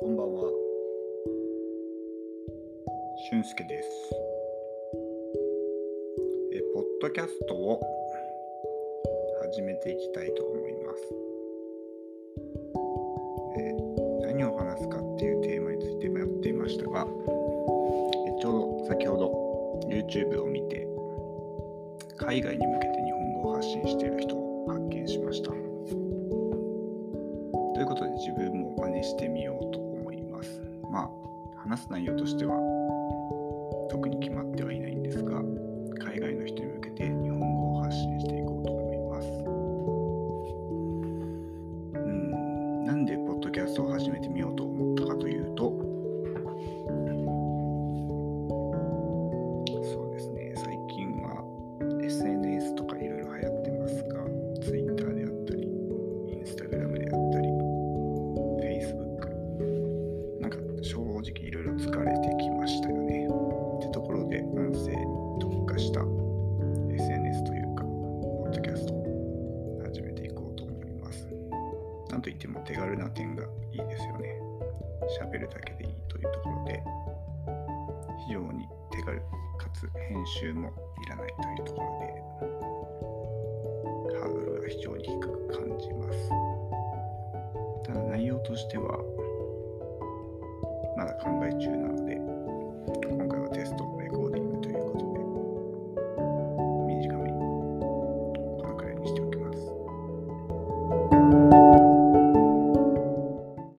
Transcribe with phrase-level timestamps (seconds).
[0.00, 0.50] こんばんは。
[3.28, 3.88] 俊介です。
[6.54, 7.78] えポッドキャストを
[9.52, 11.02] 始めていきたいと思います。
[13.58, 13.74] え
[14.22, 17.04] 何を話すかっていうテーマについてもやっていましたがえ
[18.40, 19.30] ちょうど先ほど
[19.86, 20.88] YouTube を見て
[22.16, 25.50] 海外に向けて日本語を発信している人を発見しました。
[25.50, 25.56] と
[27.80, 29.89] いうことで自分も真似してみようと
[30.90, 31.10] まあ
[31.62, 32.56] 話す内容としては
[33.90, 35.42] 特に決まってはいないんですが
[36.04, 39.28] 海外の人に向けて日本語を発信していこうと思います。
[41.98, 42.84] うん。
[42.84, 44.89] なんでポッドキャストを始めてみようと思っ
[65.70, 71.28] 化した SNS というか、ポッドキャストを始めていこうと思います。
[72.10, 74.40] なんといっても手軽な点がいいですよね。
[75.20, 76.82] 喋るだけでいいというところで、
[78.26, 79.22] 非常に手軽
[79.58, 80.72] かつ編集もい
[81.08, 82.06] らないというところで、
[84.18, 86.30] ハードルが非常に低く感じます。
[87.84, 88.98] ただ内容としては、
[90.96, 92.16] まだ考え中なので、
[93.08, 93.39] 今回